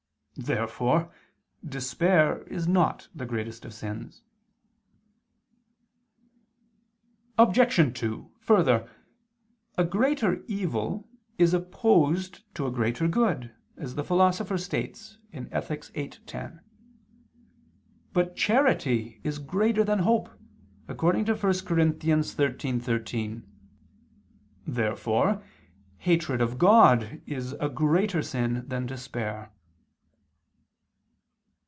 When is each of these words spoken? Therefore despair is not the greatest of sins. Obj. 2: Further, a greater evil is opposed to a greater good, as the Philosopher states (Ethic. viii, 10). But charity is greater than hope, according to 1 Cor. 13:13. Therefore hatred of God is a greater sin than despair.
Therefore 0.37 1.13
despair 1.63 2.41
is 2.47 2.67
not 2.67 3.09
the 3.13 3.27
greatest 3.27 3.63
of 3.63 3.75
sins. 3.75 4.23
Obj. 7.37 7.93
2: 7.95 8.31
Further, 8.39 8.89
a 9.77 9.83
greater 9.83 10.43
evil 10.47 11.07
is 11.37 11.53
opposed 11.53 12.41
to 12.55 12.65
a 12.65 12.71
greater 12.71 13.07
good, 13.07 13.53
as 13.77 13.93
the 13.93 14.03
Philosopher 14.03 14.57
states 14.57 15.19
(Ethic. 15.31 15.85
viii, 15.87 16.09
10). 16.09 16.61
But 18.11 18.35
charity 18.35 19.21
is 19.23 19.37
greater 19.37 19.83
than 19.83 19.99
hope, 19.99 20.29
according 20.87 21.25
to 21.25 21.33
1 21.35 21.39
Cor. 21.41 21.51
13:13. 21.77 23.43
Therefore 24.65 25.43
hatred 25.97 26.41
of 26.41 26.57
God 26.57 27.21
is 27.27 27.51
a 27.59 27.69
greater 27.69 28.23
sin 28.23 28.63
than 28.67 28.87
despair. 28.87 29.51